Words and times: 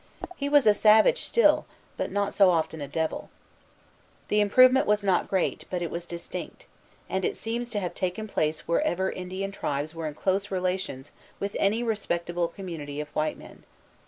He 0.35 0.49
was 0.49 0.65
a 0.65 0.73
savage 0.73 1.21
still, 1.21 1.67
but 1.95 2.09
not 2.09 2.33
so 2.33 2.49
often 2.49 2.81
a 2.81 2.87
devil. 2.87 3.29
The 4.29 4.41
improvement 4.41 4.87
was 4.87 5.03
not 5.03 5.27
great, 5.27 5.65
but 5.69 5.83
it 5.83 5.91
was 5.91 6.07
distinct; 6.07 6.65
and 7.07 7.23
it 7.23 7.37
seems 7.37 7.69
to 7.69 7.79
have 7.79 7.93
taken 7.93 8.27
place 8.27 8.67
wherever 8.67 9.11
Indian 9.11 9.51
tribes 9.51 9.93
were 9.93 10.07
in 10.07 10.15
close 10.15 10.49
relations 10.49 11.11
with 11.39 11.55
any 11.59 11.83
respectable 11.83 12.47
community 12.47 12.99
of 12.99 13.09
white 13.09 13.37
men. 13.37 13.61